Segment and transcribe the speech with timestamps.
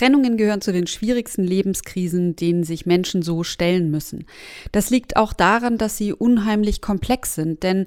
[0.00, 4.24] Trennungen gehören zu den schwierigsten Lebenskrisen, denen sich Menschen so stellen müssen.
[4.72, 7.84] Das liegt auch daran, dass sie unheimlich komplex sind, denn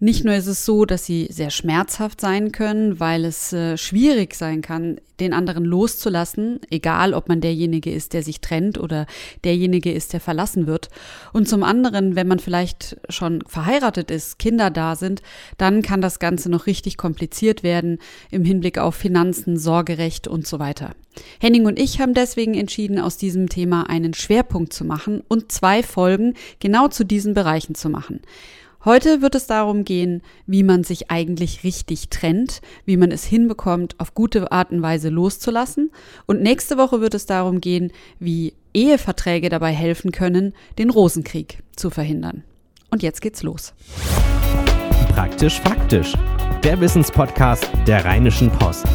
[0.00, 4.34] nicht nur ist es so, dass sie sehr schmerzhaft sein können, weil es äh, schwierig
[4.34, 9.06] sein kann, den anderen loszulassen, egal ob man derjenige ist, der sich trennt oder
[9.44, 10.88] derjenige ist, der verlassen wird.
[11.32, 15.22] Und zum anderen, wenn man vielleicht schon verheiratet ist, Kinder da sind,
[15.56, 17.98] dann kann das Ganze noch richtig kompliziert werden
[18.32, 20.90] im Hinblick auf Finanzen, Sorgerecht und so weiter.
[21.40, 25.84] Henning und ich haben deswegen entschieden, aus diesem Thema einen Schwerpunkt zu machen und zwei
[25.84, 28.20] Folgen genau zu diesen Bereichen zu machen.
[28.84, 33.98] Heute wird es darum gehen, wie man sich eigentlich richtig trennt, wie man es hinbekommt,
[33.98, 35.90] auf gute Art und Weise loszulassen.
[36.26, 41.88] Und nächste Woche wird es darum gehen, wie Eheverträge dabei helfen können, den Rosenkrieg zu
[41.88, 42.44] verhindern.
[42.90, 43.72] Und jetzt geht's los.
[45.08, 46.12] Praktisch faktisch.
[46.62, 48.86] Der Wissenspodcast der Rheinischen Post.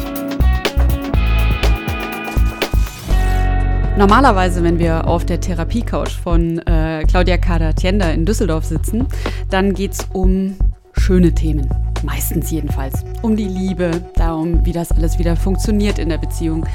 [3.96, 9.06] Normalerweise, wenn wir auf der Therapiecouch von äh, Claudia Kader-Tienda in Düsseldorf sitzen,
[9.50, 10.56] dann geht es um
[10.92, 11.68] schöne Themen.
[12.02, 13.04] Meistens jedenfalls.
[13.20, 16.66] Um die Liebe, darum, wie das alles wieder funktioniert in der Beziehung.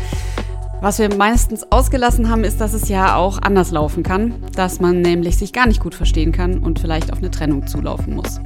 [0.81, 5.01] Was wir meistens ausgelassen haben, ist, dass es ja auch anders laufen kann, dass man
[5.01, 8.39] nämlich sich gar nicht gut verstehen kann und vielleicht auf eine Trennung zulaufen muss.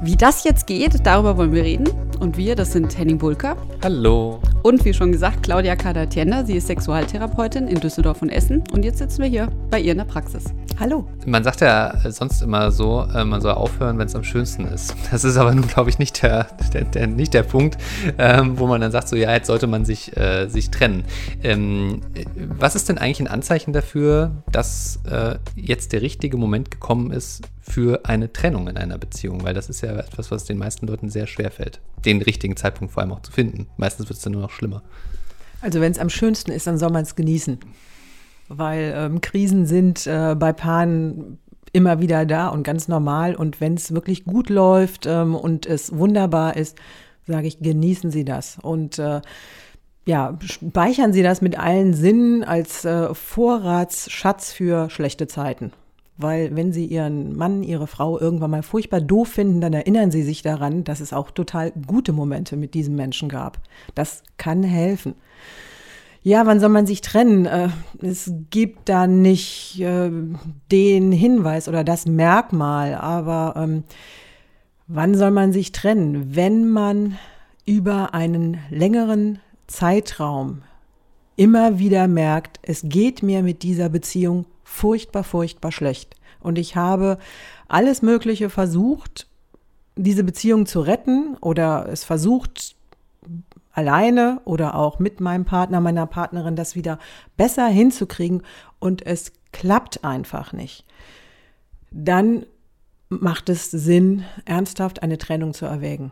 [0.00, 1.88] Wie das jetzt geht, darüber wollen wir reden.
[2.20, 3.56] Und wir, das sind Henning Bulker.
[3.82, 4.40] Hallo.
[4.66, 6.44] Und wie schon gesagt, Claudia Kader-Tienda.
[6.44, 8.64] Sie ist Sexualtherapeutin in Düsseldorf und Essen.
[8.72, 10.46] Und jetzt sitzen wir hier bei ihr in der Praxis.
[10.80, 11.06] Hallo.
[11.24, 14.92] Man sagt ja sonst immer so, äh, man soll aufhören, wenn es am schönsten ist.
[15.12, 17.78] Das ist aber nun, glaube ich, nicht der, der, der, nicht der Punkt,
[18.18, 21.04] ähm, wo man dann sagt, so ja, jetzt sollte man sich, äh, sich trennen.
[21.44, 22.00] Ähm,
[22.34, 27.42] was ist denn eigentlich ein Anzeichen dafür, dass äh, jetzt der richtige Moment gekommen ist
[27.68, 29.42] für eine Trennung in einer Beziehung?
[29.44, 32.94] Weil das ist ja etwas, was den meisten Leuten sehr schwer fällt, den richtigen Zeitpunkt
[32.94, 33.66] vor allem auch zu finden.
[33.76, 34.82] Meistens wird es dann nur noch schlimmer.
[35.60, 37.58] Also wenn es am schönsten ist, dann soll man es genießen
[38.48, 41.38] weil ähm, Krisen sind äh, bei Paaren
[41.72, 43.34] immer wieder da und ganz normal.
[43.34, 46.78] Und wenn es wirklich gut läuft ähm, und es wunderbar ist,
[47.26, 48.58] sage ich, genießen Sie das.
[48.62, 49.20] Und äh,
[50.06, 55.72] ja, speichern Sie das mit allen Sinnen als äh, Vorratsschatz für schlechte Zeiten.
[56.18, 60.22] Weil wenn Sie Ihren Mann, Ihre Frau irgendwann mal furchtbar doof finden, dann erinnern Sie
[60.22, 63.60] sich daran, dass es auch total gute Momente mit diesem Menschen gab.
[63.94, 65.14] Das kann helfen.
[66.22, 67.46] Ja, wann soll man sich trennen?
[67.46, 67.68] Äh,
[68.02, 70.10] es gibt da nicht äh,
[70.72, 73.84] den Hinweis oder das Merkmal, aber ähm,
[74.88, 76.34] wann soll man sich trennen?
[76.34, 77.16] Wenn man
[77.64, 79.38] über einen längeren
[79.68, 80.62] Zeitraum
[81.36, 86.16] immer wieder merkt, es geht mir mit dieser Beziehung furchtbar, furchtbar schlecht.
[86.40, 87.18] Und ich habe
[87.68, 89.28] alles Mögliche versucht,
[89.94, 92.74] diese Beziehung zu retten oder es versucht,
[93.72, 96.98] alleine oder auch mit meinem Partner, meiner Partnerin das wieder
[97.36, 98.42] besser hinzukriegen
[98.78, 100.84] und es klappt einfach nicht,
[101.90, 102.44] dann
[103.08, 106.10] macht es Sinn, ernsthaft eine Trennung zu erwägen.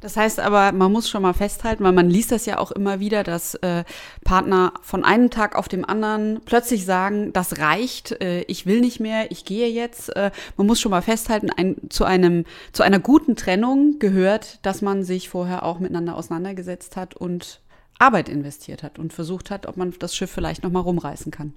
[0.00, 3.00] Das heißt aber, man muss schon mal festhalten, weil man liest das ja auch immer
[3.00, 3.84] wieder, dass äh,
[4.24, 9.00] Partner von einem Tag auf dem anderen plötzlich sagen, das reicht, äh, ich will nicht
[9.00, 10.14] mehr, ich gehe jetzt.
[10.14, 14.82] Äh, man muss schon mal festhalten, ein, zu einem zu einer guten Trennung gehört, dass
[14.82, 17.60] man sich vorher auch miteinander auseinandergesetzt hat und
[17.98, 21.54] Arbeit investiert hat und versucht hat, ob man das Schiff vielleicht noch mal rumreißen kann.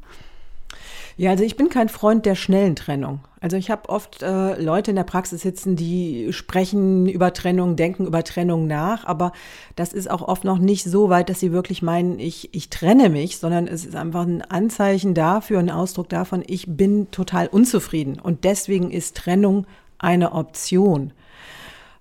[1.18, 3.19] Ja, also ich bin kein Freund der schnellen Trennung.
[3.41, 8.06] Also ich habe oft äh, Leute in der Praxis sitzen, die sprechen über Trennung, denken
[8.06, 9.31] über Trennung nach, aber
[9.75, 13.09] das ist auch oft noch nicht so weit, dass sie wirklich meinen, ich, ich trenne
[13.09, 18.19] mich, sondern es ist einfach ein Anzeichen dafür, ein Ausdruck davon, ich bin total unzufrieden
[18.19, 21.13] und deswegen ist Trennung eine Option.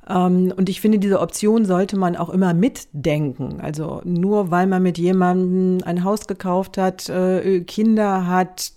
[0.08, 3.60] Ähm, und ich finde, diese Option sollte man auch immer mitdenken.
[3.60, 8.72] Also nur weil man mit jemandem ein Haus gekauft hat, äh, Kinder hat,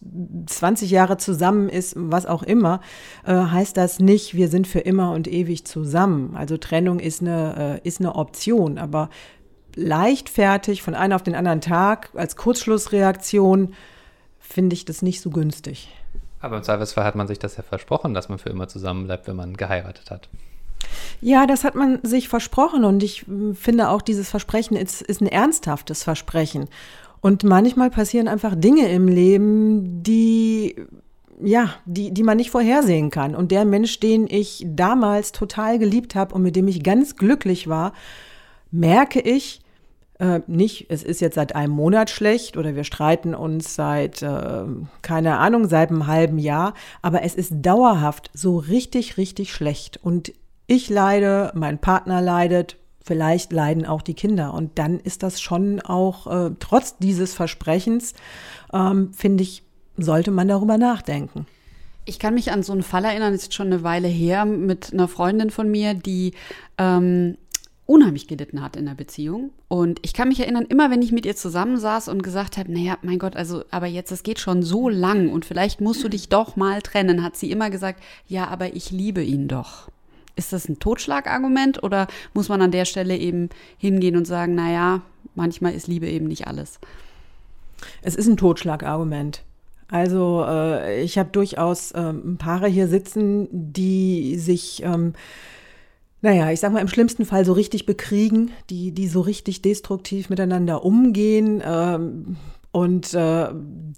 [0.48, 2.82] 20 Jahre zusammen ist, was auch immer,
[3.26, 6.36] äh, heißt das nicht, wir sind für immer und ewig zusammen.
[6.36, 9.10] Also Trennung ist eine, äh, ist eine Option, aber
[9.76, 13.74] leichtfertig von einem auf den anderen Tag als Kurzschlussreaktion
[14.40, 15.90] finde ich das nicht so günstig.
[16.42, 19.28] Aber im Zweifelsfall hat man sich das ja versprochen, dass man für immer zusammen bleibt,
[19.28, 20.28] wenn man geheiratet hat.
[21.20, 25.22] Ja, das hat man sich versprochen und ich hm, finde auch, dieses Versprechen ist, ist
[25.22, 26.68] ein ernsthaftes Versprechen.
[27.22, 30.76] Und manchmal passieren einfach Dinge im Leben, die
[31.44, 33.36] ja, die, die man nicht vorhersehen kann.
[33.36, 37.68] Und der Mensch, den ich damals total geliebt habe und mit dem ich ganz glücklich
[37.68, 37.94] war,
[38.70, 39.62] merke ich,
[40.20, 44.66] äh, nicht, es ist jetzt seit einem Monat schlecht oder wir streiten uns seit, äh,
[45.02, 50.00] keine Ahnung, seit einem halben Jahr, aber es ist dauerhaft so richtig, richtig schlecht.
[50.04, 50.32] Und
[50.72, 54.54] ich leide, mein Partner leidet, vielleicht leiden auch die Kinder.
[54.54, 58.14] Und dann ist das schon auch, äh, trotz dieses Versprechens,
[58.72, 59.64] ähm, finde ich,
[59.98, 61.46] sollte man darüber nachdenken.
[62.06, 65.10] Ich kann mich an so einen Fall erinnern, ist schon eine Weile her, mit einer
[65.10, 66.36] Freundin von mir, die
[66.78, 67.38] ähm,
[67.86, 69.52] unheimlich gelitten hat in der Beziehung.
[69.68, 72.98] Und ich kann mich erinnern, immer wenn ich mit ihr zusammensaß und gesagt habe, naja,
[73.02, 76.30] mein Gott, also, aber jetzt, es geht schon so lang und vielleicht musst du dich
[76.30, 79.90] doch mal trennen, hat sie immer gesagt, ja, aber ich liebe ihn doch.
[80.42, 85.04] Ist das ein Totschlagargument oder muss man an der Stelle eben hingehen und sagen, naja,
[85.36, 86.80] manchmal ist Liebe eben nicht alles?
[88.02, 89.44] Es ist ein Totschlagargument.
[89.88, 95.14] Also äh, ich habe durchaus ähm, Paare hier sitzen, die sich, ähm,
[96.24, 100.32] naja, ich sag mal im schlimmsten Fall so richtig bekriegen, die, die so richtig destruktiv
[100.32, 101.62] miteinander umgehen.
[101.64, 102.38] Ähm,
[102.72, 103.50] und äh,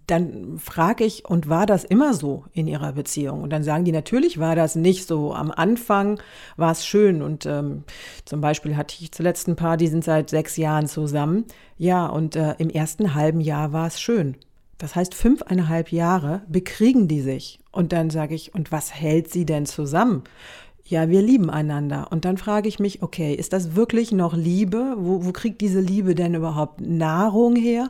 [0.08, 3.44] dann frage ich, und war das immer so in ihrer Beziehung?
[3.44, 5.34] Und dann sagen die, natürlich war das nicht so.
[5.34, 6.20] Am Anfang
[6.58, 7.22] war es schön.
[7.22, 7.84] Und ähm,
[8.26, 11.46] zum Beispiel hatte ich zuletzt ein Paar, die sind seit sechs Jahren zusammen.
[11.78, 14.38] Ja, und äh, im ersten halben Jahr war es schön.
[14.80, 17.60] Das heißt, fünfeinhalb Jahre bekriegen die sich.
[17.72, 20.24] Und dann sage ich, und was hält sie denn zusammen?
[20.86, 22.08] Ja, wir lieben einander.
[22.12, 24.96] Und dann frage ich mich, okay, ist das wirklich noch Liebe?
[24.98, 27.90] Wo, wo kriegt diese Liebe denn überhaupt Nahrung her?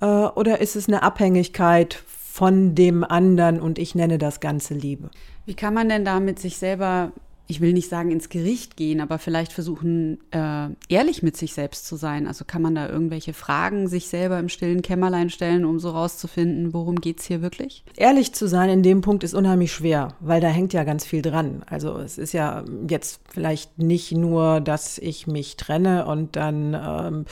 [0.00, 5.10] Äh, oder ist es eine Abhängigkeit von dem anderen und ich nenne das Ganze Liebe?
[5.46, 7.12] Wie kann man denn da mit sich selber
[7.48, 11.86] ich will nicht sagen ins Gericht gehen, aber vielleicht versuchen, äh, ehrlich mit sich selbst
[11.86, 12.26] zu sein.
[12.26, 16.74] Also kann man da irgendwelche Fragen sich selber im stillen Kämmerlein stellen, um so rauszufinden,
[16.74, 17.84] worum geht es hier wirklich?
[17.96, 21.22] Ehrlich zu sein in dem Punkt ist unheimlich schwer, weil da hängt ja ganz viel
[21.22, 21.62] dran.
[21.66, 27.24] Also es ist ja jetzt vielleicht nicht nur, dass ich mich trenne und dann ähm,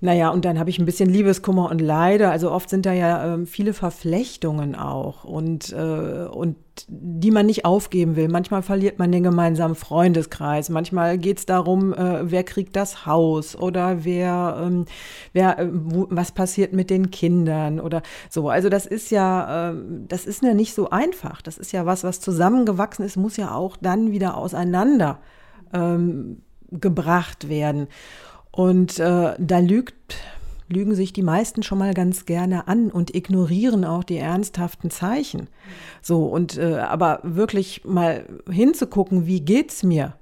[0.00, 2.28] naja, und dann habe ich ein bisschen Liebeskummer und Leide.
[2.28, 6.56] Also oft sind da ja äh, viele Verflechtungen auch und, äh, und
[6.88, 8.28] die man nicht aufgeben will.
[8.28, 10.68] Manchmal verliert man den gemeinsamen Freundeskreis.
[10.68, 14.84] Manchmal geht es darum, äh, wer kriegt das Haus oder wer, ähm,
[15.32, 18.50] wer äh, wo, was passiert mit den Kindern oder so.
[18.50, 19.74] Also das ist ja, äh,
[20.08, 21.40] das ist ja nicht so einfach.
[21.40, 25.20] Das ist ja was, was zusammengewachsen ist, muss ja auch dann wieder auseinander
[25.72, 27.88] ähm, gebracht werden.
[28.56, 30.16] Und äh, da lügt,
[30.70, 35.48] lügen sich die meisten schon mal ganz gerne an und ignorieren auch die ernsthaften Zeichen.
[36.00, 40.14] So, und äh, aber wirklich mal hinzugucken, wie geht's mir?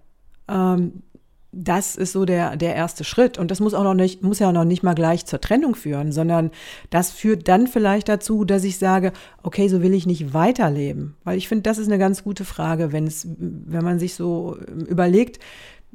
[0.48, 1.04] Ähm,
[1.52, 3.38] das ist so der, der erste Schritt.
[3.38, 5.76] Und das muss auch noch nicht, muss ja auch noch nicht mal gleich zur Trennung
[5.76, 6.50] führen, sondern
[6.90, 9.12] das führt dann vielleicht dazu, dass ich sage,
[9.44, 11.14] okay, so will ich nicht weiterleben.
[11.22, 14.58] Weil ich finde, das ist eine ganz gute Frage, wenn es, wenn man sich so
[14.88, 15.38] überlegt,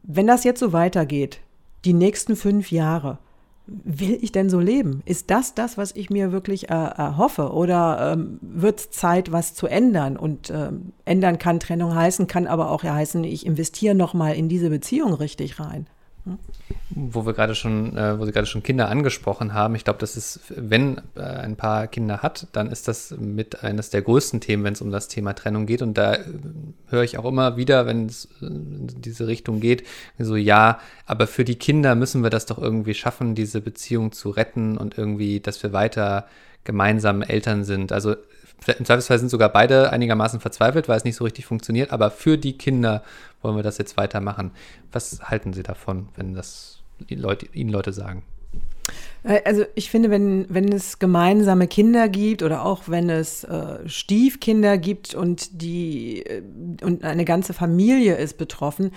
[0.04, 1.42] wenn das jetzt so weitergeht,
[1.86, 3.20] die nächsten fünf Jahre,
[3.68, 5.02] will ich denn so leben?
[5.06, 7.52] Ist das das, was ich mir wirklich äh, erhoffe?
[7.54, 10.18] Oder ähm, wird es Zeit, was zu ändern?
[10.18, 14.50] Und ähm, ändern kann Trennung heißen, kann aber auch ja heißen, ich investiere nochmal in
[14.50, 15.88] diese Beziehung richtig rein.
[16.90, 20.18] Wo wir gerade schon, äh, wo Sie gerade schon Kinder angesprochen haben, ich glaube, das
[20.18, 24.64] ist, wenn äh, ein Paar Kinder hat, dann ist das mit eines der größten Themen,
[24.64, 25.82] wenn es um das Thema Trennung geht.
[25.82, 26.24] Und da äh,
[26.88, 29.86] höre ich auch immer wieder, wenn es in diese Richtung geht,
[30.18, 34.30] so ja, aber für die Kinder müssen wir das doch irgendwie schaffen, diese Beziehung zu
[34.30, 36.28] retten und irgendwie, dass wir weiter
[36.64, 37.92] gemeinsam Eltern sind.
[37.92, 38.16] Also
[38.68, 42.38] im Zweifelsfall sind sogar beide einigermaßen verzweifelt, weil es nicht so richtig funktioniert, aber für
[42.38, 43.04] die Kinder
[43.42, 44.52] wollen wir das jetzt weitermachen.
[44.92, 48.24] Was halten Sie davon, wenn das Leute, Ihnen Leute sagen?
[49.24, 53.88] Äh, also ich finde, wenn, wenn es gemeinsame Kinder gibt oder auch wenn es äh,
[53.88, 56.42] Stiefkinder gibt und die äh,
[56.84, 58.92] und eine ganze Familie ist betroffen,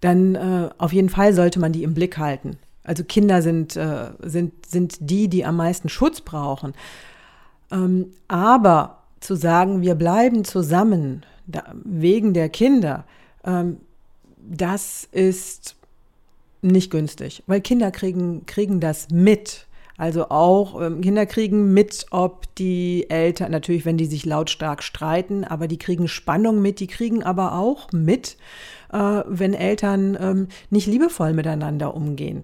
[0.00, 2.58] dann äh, auf jeden Fall sollte man die im Blick halten.
[2.82, 6.74] Also Kinder sind, äh, sind, sind die, die am meisten Schutz brauchen.
[7.72, 13.04] Ähm, aber zu sagen, wir bleiben zusammen da, wegen der Kinder,
[13.44, 13.78] ähm,
[14.48, 15.76] das ist
[16.62, 19.66] nicht günstig, weil Kinder kriegen, kriegen das mit.
[19.96, 25.44] Also auch ähm, Kinder kriegen mit, ob die Eltern, natürlich, wenn die sich lautstark streiten,
[25.44, 28.36] aber die kriegen Spannung mit, die kriegen aber auch mit,
[28.92, 32.42] äh, wenn Eltern ähm, nicht liebevoll miteinander umgehen.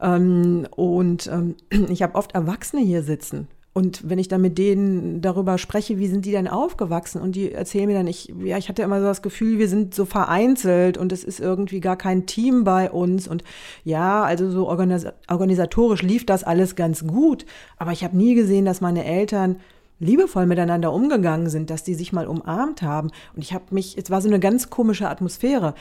[0.00, 1.56] Ähm, und ähm,
[1.88, 6.06] ich habe oft Erwachsene hier sitzen, und wenn ich dann mit denen darüber spreche, wie
[6.06, 7.20] sind die denn aufgewachsen?
[7.20, 9.96] Und die erzählen mir dann, ich, ja, ich hatte immer so das Gefühl, wir sind
[9.96, 13.26] so vereinzelt und es ist irgendwie gar kein Team bei uns.
[13.26, 13.42] Und
[13.82, 17.46] ja, also so organis organisatorisch lief das alles ganz gut.
[17.76, 19.56] Aber ich habe nie gesehen, dass meine Eltern
[19.98, 23.10] liebevoll miteinander umgegangen sind, dass die sich mal umarmt haben.
[23.34, 25.74] Und ich habe mich, es war so eine ganz komische Atmosphäre.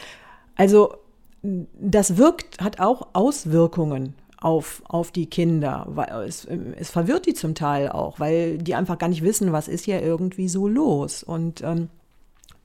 [0.56, 0.96] Also
[1.44, 5.88] das wirkt, hat auch Auswirkungen auf, auf die Kinder.
[6.26, 6.46] Es,
[6.78, 10.02] es verwirrt die zum Teil auch, weil die einfach gar nicht wissen, was ist hier
[10.02, 11.24] irgendwie so los.
[11.24, 11.90] Und ähm,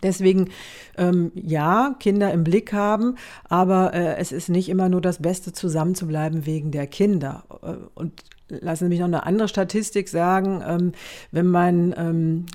[0.00, 0.50] Deswegen,
[0.96, 3.16] ähm, ja, Kinder im Blick haben,
[3.48, 7.42] aber äh, es ist nicht immer nur das Beste, zusammen zu bleiben wegen der Kinder.
[7.62, 10.62] Äh, und lassen Sie mich noch eine andere Statistik sagen.
[10.64, 10.92] Ähm,
[11.32, 12.46] wenn man ähm,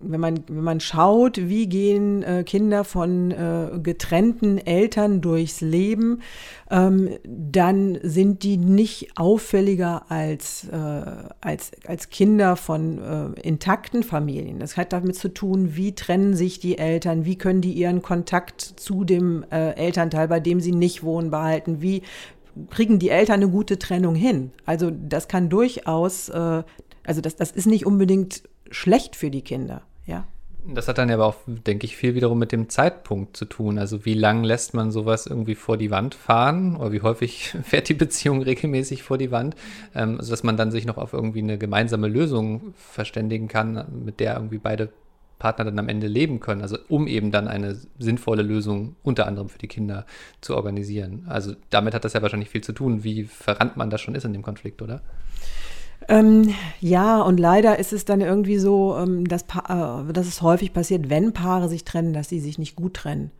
[0.00, 6.20] wenn man, wenn man schaut, wie gehen äh, Kinder von äh, getrennten Eltern durchs Leben,
[6.70, 10.76] ähm, dann sind die nicht auffälliger als, äh,
[11.40, 12.98] als, als Kinder von
[13.36, 14.58] äh, intakten Familien.
[14.58, 18.60] Das hat damit zu tun, wie trennen sich die Eltern, wie können die ihren Kontakt
[18.60, 22.02] zu dem äh, Elternteil, bei dem sie nicht wohnen, behalten, wie
[22.70, 24.50] kriegen die Eltern eine gute Trennung hin.
[24.64, 26.62] Also das kann durchaus, äh,
[27.04, 30.26] also das, das ist nicht unbedingt schlecht für die Kinder, ja.
[30.68, 33.78] Das hat dann aber auch, denke ich, viel wiederum mit dem Zeitpunkt zu tun.
[33.78, 37.88] Also wie lang lässt man sowas irgendwie vor die Wand fahren oder wie häufig fährt
[37.88, 39.54] die Beziehung regelmäßig vor die Wand,
[39.94, 44.34] ähm, sodass man dann sich noch auf irgendwie eine gemeinsame Lösung verständigen kann, mit der
[44.34, 44.90] irgendwie beide
[45.38, 46.62] Partner dann am Ende leben können.
[46.62, 50.04] Also um eben dann eine sinnvolle Lösung unter anderem für die Kinder
[50.40, 51.26] zu organisieren.
[51.28, 54.24] Also damit hat das ja wahrscheinlich viel zu tun, wie verrannt man das schon ist
[54.24, 55.02] in dem Konflikt, oder?
[56.08, 60.72] Ähm, ja, und leider ist es dann irgendwie so, ähm, dass, äh, dass es häufig
[60.72, 63.30] passiert, wenn Paare sich trennen, dass sie sich nicht gut trennen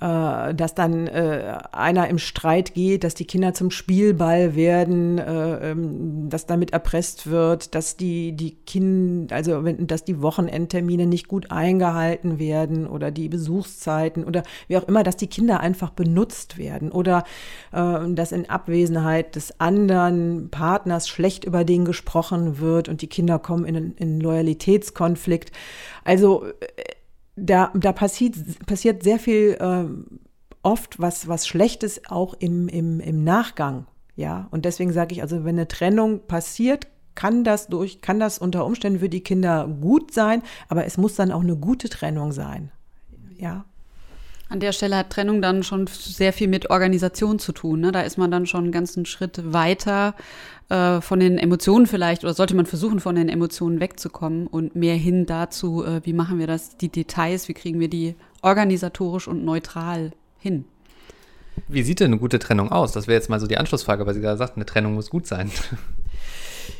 [0.00, 5.70] äh, dass dann äh, einer im Streit geht, dass die Kinder zum Spielball werden, äh,
[5.70, 11.28] ähm, dass damit erpresst wird, dass die, die Kinder, also wenn, dass die Wochenendtermine nicht
[11.28, 16.58] gut eingehalten werden oder die Besuchszeiten oder wie auch immer, dass die Kinder einfach benutzt
[16.58, 17.24] werden oder
[17.72, 23.38] äh, dass in Abwesenheit des anderen Partners schlecht über den gesprochen wird und die Kinder
[23.38, 25.52] kommen in, in Loyalitätskonflikt.
[26.04, 26.52] Also äh,
[27.36, 28.34] da, da passiert,
[28.66, 29.84] passiert sehr viel äh,
[30.62, 33.86] oft was, was Schlechtes auch im, im, im Nachgang.
[34.16, 38.38] Ja, und deswegen sage ich, also wenn eine Trennung passiert, kann das durch, kann das
[38.38, 42.32] unter Umständen für die Kinder gut sein, aber es muss dann auch eine gute Trennung
[42.32, 42.72] sein.
[43.36, 43.66] Ja.
[44.48, 47.80] An der Stelle hat Trennung dann schon sehr viel mit Organisation zu tun.
[47.80, 47.90] Ne?
[47.90, 50.14] Da ist man dann schon einen ganzen Schritt weiter
[50.68, 54.94] äh, von den Emotionen vielleicht oder sollte man versuchen, von den Emotionen wegzukommen und mehr
[54.94, 59.44] hin dazu, äh, wie machen wir das, die Details, wie kriegen wir die organisatorisch und
[59.44, 60.64] neutral hin.
[61.66, 62.92] Wie sieht denn eine gute Trennung aus?
[62.92, 65.26] Das wäre jetzt mal so die Anschlussfrage, weil Sie gerade sagten, eine Trennung muss gut
[65.26, 65.50] sein.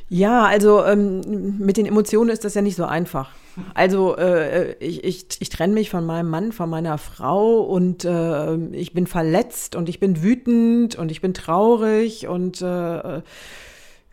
[0.08, 3.30] Ja, also ähm, mit den Emotionen ist das ja nicht so einfach.
[3.74, 8.56] Also äh, ich, ich, ich trenne mich von meinem Mann, von meiner Frau und äh,
[8.72, 13.22] ich bin verletzt und ich bin wütend und ich bin traurig und äh,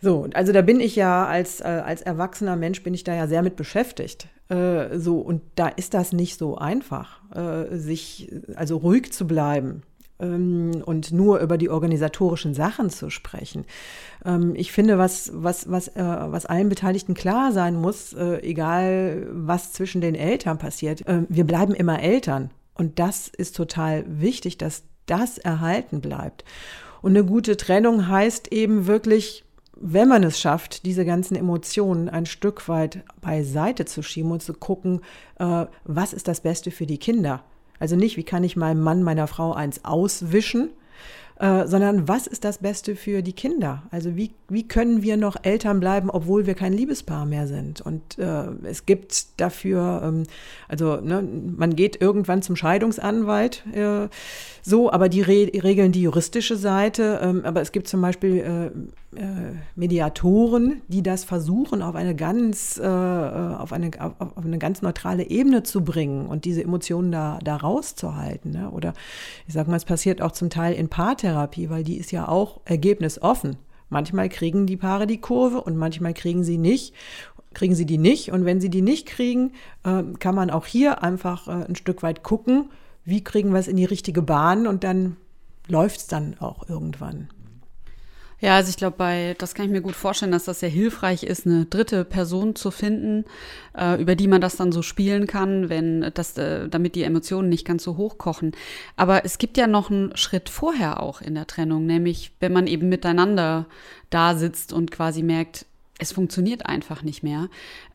[0.01, 3.27] so, also da bin ich ja als, äh, als erwachsener Mensch bin ich da ja
[3.27, 4.27] sehr mit beschäftigt.
[4.49, 9.83] Äh, so, und da ist das nicht so einfach, äh, sich also ruhig zu bleiben
[10.19, 13.65] und nur über die organisatorischen Sachen zu sprechen.
[14.23, 19.27] Ähm, ich finde, was, was, was, äh, was allen Beteiligten klar sein muss, äh, egal
[19.31, 22.51] was zwischen den Eltern passiert, äh, wir bleiben immer Eltern.
[22.75, 26.45] Und das ist total wichtig, dass das erhalten bleibt.
[27.01, 29.43] Und eine gute Trennung heißt eben wirklich,
[29.75, 34.53] wenn man es schafft, diese ganzen Emotionen ein Stück weit beiseite zu schieben und zu
[34.53, 35.01] gucken,
[35.83, 37.43] was ist das Beste für die Kinder.
[37.83, 40.69] Also nicht, wie kann ich meinem Mann, meiner Frau eins auswischen,
[41.39, 43.83] äh, sondern was ist das Beste für die Kinder?
[43.89, 47.81] Also wie, wie können wir noch Eltern bleiben, obwohl wir kein Liebespaar mehr sind?
[47.81, 50.23] Und äh, es gibt dafür, ähm,
[50.67, 54.09] also ne, man geht irgendwann zum Scheidungsanwalt, äh,
[54.61, 57.19] so, aber die re regeln die juristische Seite.
[57.21, 62.79] Ähm, aber es gibt zum Beispiel äh, äh, Mediatoren, die das versuchen, auf eine ganz,
[62.79, 67.57] auf eine, auf, auf, eine ganz neutrale Ebene zu bringen und diese Emotionen da, da
[67.57, 68.51] rauszuhalten.
[68.51, 68.69] Ne?
[68.71, 68.93] Oder
[69.47, 70.89] ich sage mal, es passiert auch zum Teil in
[71.23, 73.55] Paartherapie, weil die ist ja auch ergebnisoffen.
[73.89, 76.93] Manchmal kriegen die Paare die Kurve und manchmal kriegen sie nicht
[77.53, 78.31] kriegen sie die nicht.
[78.31, 79.51] Und wenn sie die nicht kriegen,
[79.83, 82.71] äh, kann man auch hier einfach äh, ein Stück weit gucken,
[83.05, 85.17] wie kriegen wir es in die richtige Bahn und dann
[85.67, 87.29] läuft es dann auch irgendwann.
[88.43, 91.23] Ja, also ich glaube, bei das kann ich mir gut vorstellen, dass das sehr hilfreich
[91.23, 93.23] ist, eine dritte Person zu finden,
[93.73, 97.47] äh, über die man das dann so spielen kann, wenn das, äh, damit die Emotionen
[97.47, 98.51] nicht ganz so hochkochen.
[98.97, 102.67] Aber es gibt ja noch einen Schritt vorher auch in der Trennung, nämlich wenn man
[102.67, 103.65] eben miteinander
[104.09, 105.65] da sitzt und quasi merkt,
[105.97, 107.47] es funktioniert einfach nicht mehr.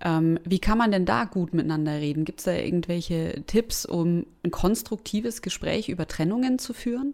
[0.03, 2.25] Ähm, wie kann man denn da gut miteinander reden?
[2.25, 7.13] Gibt es da irgendwelche Tipps, um ein konstruktives Gespräch über Trennungen zu führen?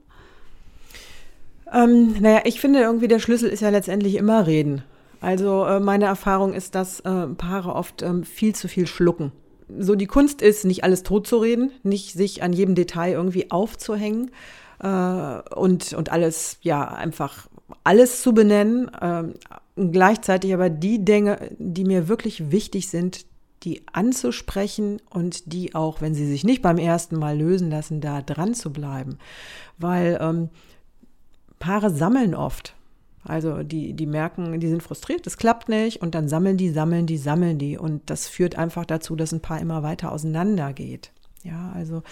[1.75, 4.85] Ähm, naja, ich finde irgendwie, der Schlüssel ist ja letztendlich immer reden.
[5.21, 9.33] Also äh, meine Erfahrung ist, dass äh, Paare oft ähm, viel zu viel schlucken.
[9.79, 14.31] So die Kunst ist, nicht alles totzureden, nicht sich an jedem Detail irgendwie aufzuhängen
[14.81, 17.49] äh, und, und alles, ja, einfach
[17.83, 18.91] alles zu benennen.
[19.01, 19.35] Ähm,
[19.77, 23.27] gleichzeitig aber die Dinge, die mir wirklich wichtig sind,
[23.65, 28.21] die anzusprechen und die auch, wenn sie sich nicht beim ersten Mal lösen lassen, da
[28.21, 29.19] dran zu bleiben.
[29.79, 30.51] Weil ähm,
[31.65, 32.75] Paare sammeln oft.
[33.25, 37.07] Also die, die merken, die sind frustriert, es klappt nicht und dann sammeln die, sammeln
[37.07, 37.79] die, sammeln die.
[37.79, 41.11] Und das führt einfach dazu, dass ein Paar immer weiter auseinander geht.
[41.43, 42.03] Ja, also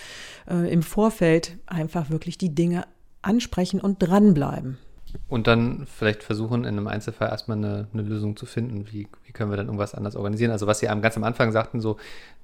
[0.49, 2.87] äh, im Vorfeld einfach wirklich die Dinge
[3.21, 4.79] ansprechen und dranbleiben.
[5.29, 8.87] Und dann vielleicht versuchen, in einem Einzelfall erstmal eine, eine Lösung zu finden.
[8.91, 10.51] Wie, wie, können wir dann irgendwas anders organisieren?
[10.51, 11.99] Also, was Sie ganz am Anfang sagten, so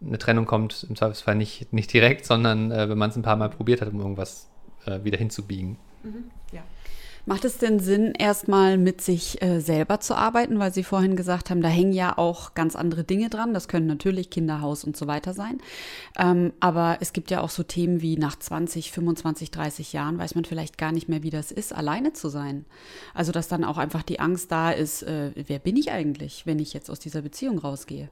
[0.05, 3.37] eine Trennung kommt im Zweifelsfall nicht, nicht direkt, sondern äh, wenn man es ein paar
[3.37, 4.51] Mal probiert hat, um irgendwas
[4.85, 5.79] äh, wieder hinzubiegen.
[6.03, 6.61] Mhm, ja.
[7.29, 11.51] Macht es denn Sinn, erstmal mit sich äh, selber zu arbeiten, weil Sie vorhin gesagt
[11.51, 13.53] haben, da hängen ja auch ganz andere Dinge dran.
[13.53, 15.59] Das können natürlich Kinderhaus und so weiter sein.
[16.19, 20.37] Ähm, aber es gibt ja auch so Themen wie nach 20, 25, 30 Jahren weiß
[20.37, 22.65] man vielleicht gar nicht mehr, wie das ist, alleine zu sein.
[23.13, 26.59] Also dass dann auch einfach die Angst da ist, äh, wer bin ich eigentlich, wenn
[26.59, 28.09] ich jetzt aus dieser Beziehung rausgehe?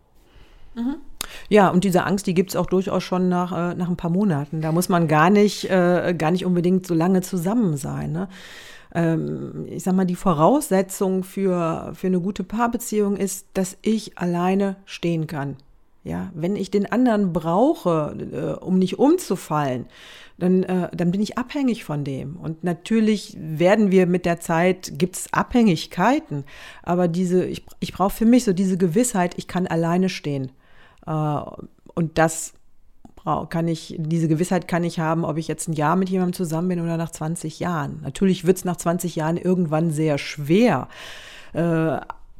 [1.49, 4.11] Ja, und diese Angst, die gibt es auch durchaus schon nach, äh, nach ein paar
[4.11, 4.61] Monaten.
[4.61, 8.13] Da muss man gar nicht, äh, gar nicht unbedingt so lange zusammen sein.
[8.13, 8.29] Ne?
[8.97, 14.77] ähm, ich sag mal, die Voraussetzung für, für eine gute Paarbeziehung ist, dass ich alleine
[14.87, 15.57] stehen kann.
[16.03, 19.87] Ja, wenn ich den anderen brauche, äh, um nicht umzufallen,
[20.39, 22.37] dann, äh, dann bin ich abhängig von dem.
[22.37, 26.45] Und natürlich werden wir mit der Zeit, gibt es Abhängigkeiten,
[26.83, 30.53] aber diese, ich, ich brauche für mich so diese Gewissheit, ich kann alleine stehen.
[31.07, 31.41] Äh,
[31.95, 32.55] und das
[33.51, 36.69] kann ich, diese Gewissheit kann ich haben, ob ich jetzt ein Jahr mit jemandem zusammen
[36.69, 38.01] bin oder nach 20 Jahren.
[38.05, 40.87] Natürlich wird es nach 20 Jahren irgendwann sehr schwer.
[41.53, 41.99] Äh,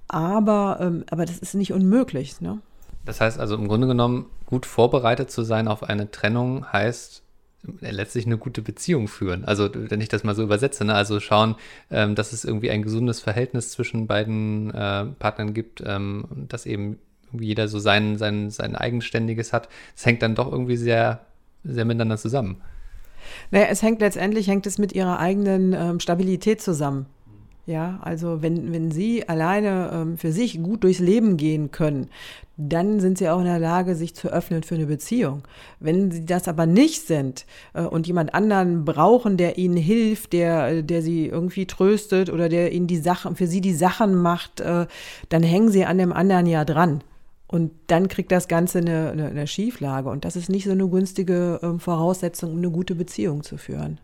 [0.09, 2.41] aber, ähm, aber das ist nicht unmöglich.
[2.41, 2.61] Ne?
[3.05, 7.25] Das heißt also im Grunde genommen, gut vorbereitet zu sein auf eine Trennung heißt
[7.81, 9.45] äh, letztlich eine gute Beziehung führen.
[9.45, 10.95] Also wenn ich das mal so übersetze, ne?
[10.95, 11.57] also schauen,
[11.91, 17.01] ähm, dass es irgendwie ein gesundes Verhältnis zwischen beiden äh, Partnern gibt, ähm, dass eben
[17.33, 19.69] jeder so sein, sein, sein eigenständiges hat.
[19.97, 21.21] Es hängt dann doch irgendwie sehr,
[21.65, 22.63] sehr miteinander zusammen.
[23.51, 27.07] Naja, es hängt letztendlich, hängt es mit ihrer eigenen ähm, Stabilität zusammen.
[27.67, 32.11] Ja, also wenn, wenn Sie alleine ähm, für sich gut durchs Leben gehen können,
[32.57, 35.43] dann sind Sie auch in der Lage, sich zu öffnen für eine Beziehung.
[35.81, 40.83] Wenn Sie das aber nicht sind äh, und jemand anderen brauchen, der Ihnen hilft, der,
[40.83, 44.87] der Sie irgendwie tröstet oder der Ihnen die Sachen, für Sie die Sachen macht, äh,
[45.29, 47.03] dann hängen Sie an dem anderen ja dran.
[47.57, 50.11] Und dann kriegt das Ganze eine, eine, eine Schieflage.
[50.11, 53.99] Und das ist nicht so eine günstige äh, Voraussetzung, um eine gute Beziehung zu führen.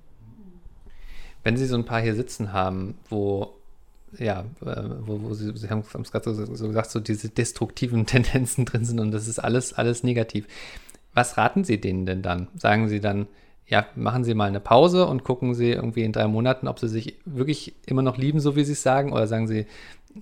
[1.45, 3.53] Wenn Sie so ein paar hier sitzen haben, wo,
[4.19, 8.07] ja, äh, wo, wo Sie, Sie haben es gerade so, so, gesagt, so diese destruktiven
[8.07, 10.47] Tendenzen drin sind und das ist alles, alles negativ.
[11.13, 12.49] Was raten Sie denen denn dann?
[12.57, 13.27] Sagen Sie dann,
[13.67, 16.89] ja, machen Sie mal eine Pause und gucken Sie irgendwie in drei Monaten, ob Sie
[16.89, 19.67] sich wirklich immer noch lieben, so wie Sie es sagen, oder sagen Sie,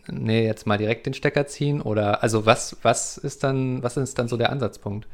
[0.08, 1.80] nee, jetzt mal direkt den Stecker ziehen?
[1.80, 5.06] Oder also was, was ist dann, was ist dann so der Ansatzpunkt?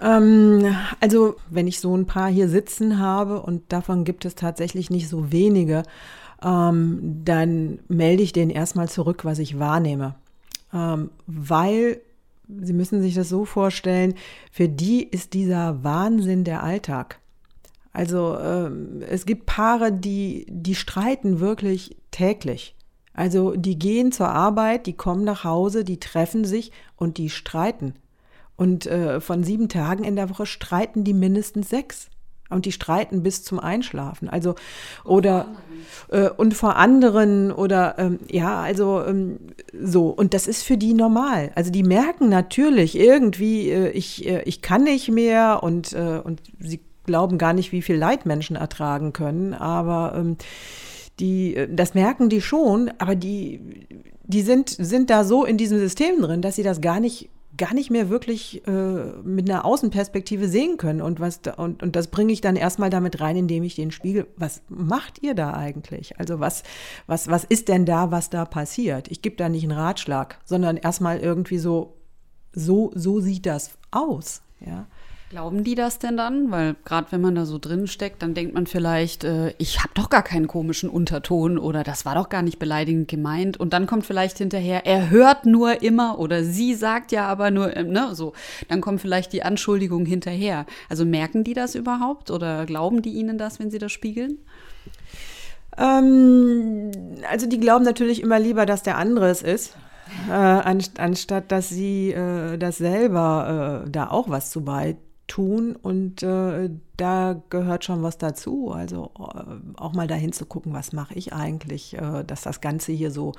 [0.00, 4.90] Ähm, also, wenn ich so ein paar hier sitzen habe und davon gibt es tatsächlich
[4.90, 5.84] nicht so wenige,
[6.42, 10.14] ähm, dann melde ich denen erstmal zurück, was ich wahrnehme.
[10.72, 12.00] Ähm, weil
[12.48, 14.14] Sie müssen sich das so vorstellen,
[14.52, 17.18] für die ist dieser Wahnsinn der Alltag.
[17.92, 22.75] Also ähm, es gibt Paare, die, die streiten wirklich täglich.
[23.16, 27.94] Also die gehen zur Arbeit, die kommen nach Hause, die treffen sich und die streiten.
[28.56, 32.08] Und äh, von sieben Tagen in der Woche streiten die mindestens sechs.
[32.48, 34.28] Und die streiten bis zum Einschlafen.
[34.28, 34.54] Also
[35.04, 35.48] oder
[36.10, 39.38] äh, und vor anderen oder ähm, ja, also ähm,
[39.72, 40.08] so.
[40.10, 41.50] Und das ist für die normal.
[41.56, 46.40] Also die merken natürlich irgendwie, äh, ich, äh, ich kann nicht mehr und, äh, und
[46.60, 49.52] sie glauben gar nicht, wie viel Leid Menschen ertragen können.
[49.52, 50.36] Aber ähm,
[51.20, 53.60] die, äh, das merken die schon, aber die,
[54.24, 57.74] die sind, sind da so in diesem System drin, dass sie das gar nicht, gar
[57.74, 61.00] nicht mehr wirklich äh, mit einer Außenperspektive sehen können.
[61.00, 63.90] Und, was da, und, und das bringe ich dann erstmal damit rein, indem ich den
[63.90, 66.18] Spiegel, was macht ihr da eigentlich?
[66.18, 66.64] Also was,
[67.06, 69.08] was, was ist denn da, was da passiert?
[69.10, 71.96] Ich gebe da nicht einen Ratschlag, sondern erstmal irgendwie so,
[72.52, 74.42] so, so sieht das aus.
[74.64, 74.86] Ja.
[75.36, 76.50] Glauben die das denn dann?
[76.50, 79.90] Weil gerade wenn man da so drin steckt, dann denkt man vielleicht, äh, ich habe
[79.92, 83.60] doch gar keinen komischen Unterton oder das war doch gar nicht beleidigend gemeint.
[83.60, 87.76] Und dann kommt vielleicht hinterher, er hört nur immer oder sie sagt ja aber nur,
[87.76, 88.32] äh, ne, so.
[88.68, 90.64] Dann kommt vielleicht die Anschuldigung hinterher.
[90.88, 94.38] Also merken die das überhaupt oder glauben die ihnen das, wenn sie das spiegeln?
[95.76, 96.92] Ähm,
[97.30, 99.76] also die glauben natürlich immer lieber, dass der andere es ist.
[100.30, 106.22] Äh, anstatt dass sie äh, das selber äh, da auch was zu bei tun und
[106.22, 108.70] äh, da gehört schon was dazu.
[108.72, 112.92] Also äh, auch mal dahin zu gucken, was mache ich eigentlich, äh, dass das Ganze
[112.92, 113.32] hier so,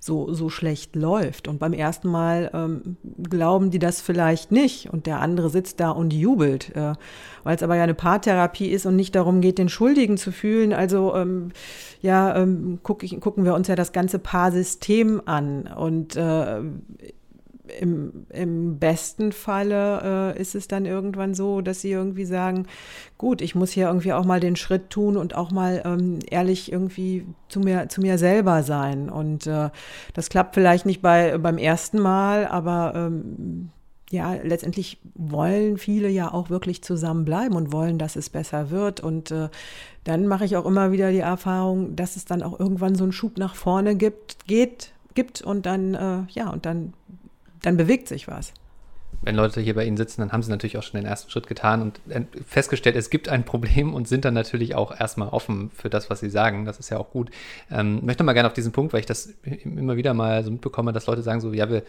[0.00, 1.48] so, so schlecht läuft.
[1.48, 5.90] Und beim ersten Mal ähm, glauben die das vielleicht nicht und der andere sitzt da
[5.90, 6.94] und jubelt, äh,
[7.44, 10.72] weil es aber ja eine Paartherapie ist und nicht darum geht, den Schuldigen zu fühlen.
[10.72, 11.52] Also ähm,
[12.02, 16.60] ja, ähm, guck ich, gucken wir uns ja das ganze Paarsystem an und äh,
[17.80, 22.66] im, im besten Falle äh, ist es dann irgendwann so, dass sie irgendwie sagen,
[23.16, 26.72] gut, ich muss hier irgendwie auch mal den Schritt tun und auch mal ähm, ehrlich
[26.72, 29.10] irgendwie zu mir, zu mir selber sein.
[29.10, 29.70] Und äh,
[30.14, 33.70] das klappt vielleicht nicht bei, beim ersten Mal, aber ähm,
[34.10, 39.00] ja, letztendlich wollen viele ja auch wirklich zusammenbleiben und wollen, dass es besser wird.
[39.00, 39.48] Und äh,
[40.04, 43.12] dann mache ich auch immer wieder die Erfahrung, dass es dann auch irgendwann so einen
[43.12, 46.94] Schub nach vorne gibt, geht, gibt und dann, äh, ja, und dann
[47.62, 48.52] dann bewegt sich was.
[49.22, 51.48] Wenn Leute hier bei Ihnen sitzen, dann haben sie natürlich auch schon den ersten Schritt
[51.48, 52.00] getan und
[52.46, 56.20] festgestellt, es gibt ein Problem und sind dann natürlich auch erstmal offen für das, was
[56.20, 56.64] sie sagen.
[56.64, 57.30] Das ist ja auch gut.
[57.70, 60.92] Ähm, möchte mal gerne auf diesen Punkt, weil ich das immer wieder mal so mitbekomme,
[60.92, 61.82] dass Leute sagen so, ja, wir,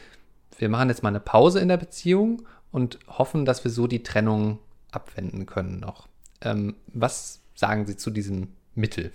[0.57, 4.01] wir machen jetzt mal eine Pause in der Beziehung und hoffen, dass wir so die
[4.01, 4.57] Trennung
[4.91, 6.07] abwenden können noch.
[6.41, 9.11] Ähm, was sagen Sie zu diesem Mittel?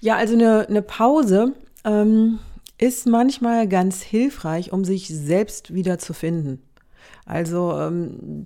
[0.00, 1.54] Ja, also eine, eine Pause.
[1.84, 2.40] Ähm
[2.82, 6.60] ist manchmal ganz hilfreich, um sich selbst wieder zu finden.
[7.24, 8.44] Also ähm,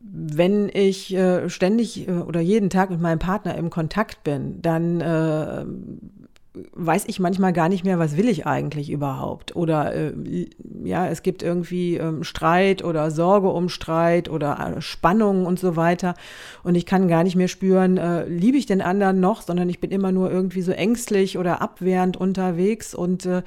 [0.00, 5.00] wenn ich äh, ständig äh, oder jeden Tag mit meinem Partner im Kontakt bin, dann
[5.00, 5.64] äh,
[6.72, 9.56] weiß ich manchmal gar nicht mehr, was will ich eigentlich überhaupt.
[9.56, 10.12] Oder äh,
[10.84, 15.76] ja, es gibt irgendwie ähm, Streit oder Sorge um Streit oder äh, Spannungen und so
[15.76, 16.14] weiter.
[16.62, 19.80] Und ich kann gar nicht mehr spüren, äh, liebe ich den anderen noch, sondern ich
[19.80, 22.94] bin immer nur irgendwie so ängstlich oder abwehrend unterwegs.
[22.94, 23.42] Und äh,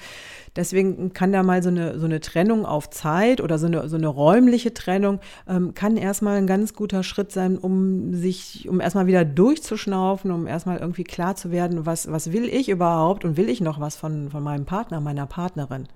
[0.55, 3.95] Deswegen kann da mal so eine, so eine Trennung auf Zeit oder so eine, so
[3.95, 9.07] eine räumliche Trennung, ähm, kann erstmal ein ganz guter Schritt sein, um sich, um erstmal
[9.07, 13.47] wieder durchzuschnaufen, um erstmal irgendwie klar zu werden, was, was will ich überhaupt und will
[13.47, 15.87] ich noch was von, von meinem Partner, meiner Partnerin.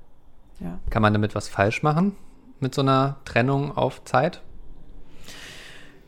[0.62, 0.80] Ja.
[0.90, 2.16] Kann man damit was falsch machen?
[2.62, 4.42] Mit so einer Trennung auf Zeit?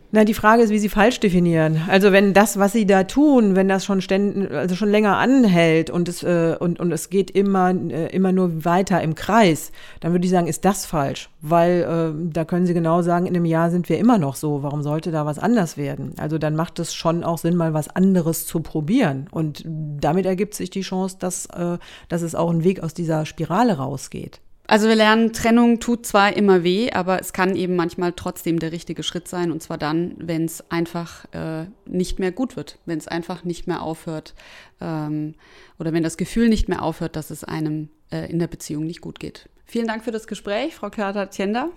[0.10, 1.82] Na, die Frage ist, wie Sie falsch definieren.
[1.90, 5.90] Also wenn das, was Sie da tun, wenn das schon ständ, also schon länger anhält
[5.90, 10.14] und es äh, und, und es geht immer äh, immer nur weiter im Kreis, dann
[10.14, 13.44] würde ich sagen, ist das falsch, weil äh, da können Sie genau sagen, in einem
[13.44, 14.64] Jahr sind wir immer noch so.
[14.64, 16.14] Warum sollte da was anders werden?
[16.18, 20.54] Also dann macht es schon auch Sinn, mal was anderes zu probieren und damit ergibt
[20.54, 24.40] sich die Chance, dass äh, dass es auch ein Weg aus dieser Spirale rausgeht.
[24.70, 28.74] Also wir lernen, Trennung tut zwar immer weh, aber es kann eben manchmal trotzdem der
[28.74, 29.50] richtige Schritt sein.
[29.50, 33.66] Und zwar dann, wenn es einfach äh, nicht mehr gut wird, wenn es einfach nicht
[33.68, 34.34] mehr aufhört
[34.82, 35.36] ähm,
[35.80, 39.00] oder wenn das Gefühl nicht mehr aufhört, dass es einem äh, in der Beziehung nicht
[39.00, 39.48] gut geht.
[39.66, 41.70] Vielen Dank für das Gespräch, Frau Körter-Tienda.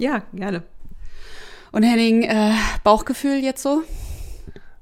[0.00, 0.64] Ja, gerne.
[1.70, 3.84] Und Henning, äh, Bauchgefühl jetzt so?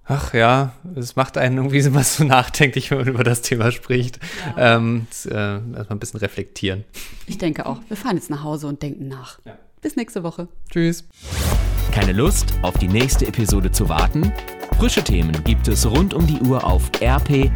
[0.09, 4.19] Ach ja, es macht einen irgendwie immer so nachdenklich, wenn man über das Thema spricht.
[4.57, 4.77] Ja.
[4.77, 6.85] Ähm, äh, erstmal ein bisschen reflektieren.
[7.27, 7.81] Ich denke auch.
[7.89, 9.39] Wir fahren jetzt nach Hause und denken nach.
[9.45, 9.59] Ja.
[9.83, 10.49] Bis nächste Woche.
[10.71, 11.05] Tschüss.
[11.93, 14.33] Keine Lust, auf die nächste Episode zu warten?
[14.79, 17.55] Frische Themen gibt es rund um die Uhr auf rp-online.de.